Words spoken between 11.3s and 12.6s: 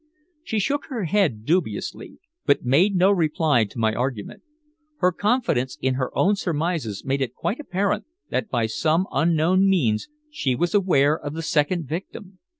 the second victim.